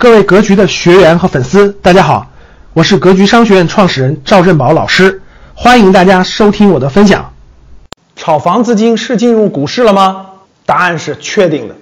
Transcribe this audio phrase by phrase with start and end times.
[0.00, 2.24] 各位格局的学员和粉丝，大家好，
[2.72, 5.20] 我是格局商学院创始人赵振宝老师，
[5.56, 7.32] 欢迎大家收听我的分享。
[8.14, 10.26] 炒房资金是进入股市了吗？
[10.64, 11.74] 答案是确定的。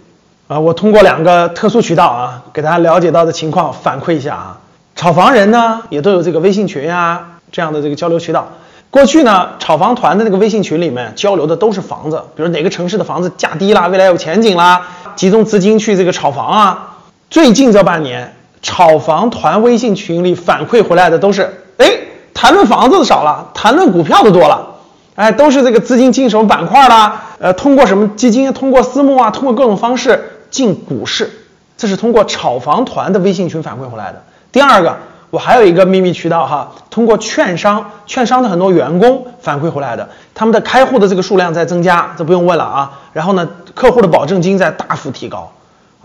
[0.48, 4.60] 啊，我通过两个特殊渠道啊，给大家了解到的情况反馈一下啊。
[4.94, 8.50] 炒房人呢，也都有这个微信群啊这样的这个交流渠道。
[8.88, 14.86] 过去呢，炒房团的那个微信群里面交流的都是房子，比如哪个城市的房子价低啦，未来有前景啦，
[15.16, 16.85] 集中资金去这个炒房啊。
[17.28, 21.86] 最近这半年，炒房团微信群里反馈回来的都是，哎，
[22.32, 24.64] 谈论房子的少了，谈论股票的多了，
[25.16, 31.30] 哎，都是这个资金进什么板块啦，呃，通过什么基金，通过私募啊，通过各种方式进股市，
[31.76, 34.22] 这是通过炒房团的微信群反馈回来的。
[34.52, 34.96] 第二个，
[35.30, 45.50] 我还有一个秘密渠道哈，通过券商，券商的很多员工反馈回来的，他们的开户的这个数量在增加，这不用问了啊，然后呢，客户的保证金在大幅提高。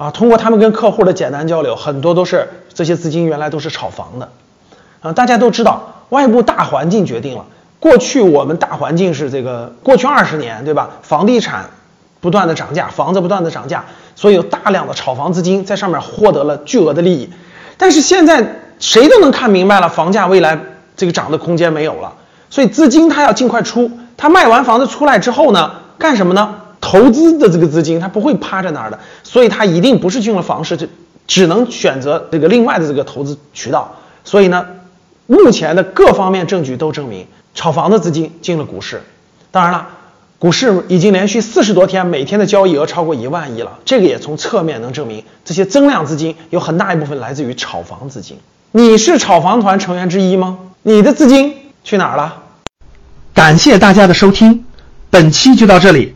[0.02, 4.30] 啊，通过他们跟客户的简单交流，很多都是这些资金原来都是炒房的，
[5.00, 7.46] 啊，大家都知道外部大环境决定了，
[7.80, 10.90] 过去我们大环境是这个过去二十年对吧？
[11.04, 11.70] 房地产
[12.20, 17.30] 不断的涨价，房子不断的涨价，所以有大量的炒房资金在上面获得了巨额的利益。
[17.78, 20.58] 但是现在谁都能看明白了，房价未来
[20.98, 22.14] 这个涨的空间没有了，
[22.50, 26.56] 所以资金它要尽快出，它卖完房子出来之后呢，干什么呢？
[26.92, 30.88] 投资的这个资金，它不会趴在那儿的，所以它一定不是进了房市，就
[31.26, 33.96] 只能选择这个另外的这个投资渠道。
[34.26, 34.66] 所以呢，
[35.26, 39.04] 目前的各方面证据都证明，炒房的资金进了股市。
[39.52, 39.88] 当然了，
[40.38, 48.36] 股市已经连续四十多天，每天的交易额超过一万亿了，这个也从侧面能证明，这些增量资金有很大一部分来自于炒房资金。
[48.74, 50.58] 你是炒房团成员之一吗？
[50.84, 51.56] 你的资金
[51.86, 52.44] 去哪儿了？
[53.34, 54.66] 感谢大家的收听，
[55.10, 56.16] 本期就到这里。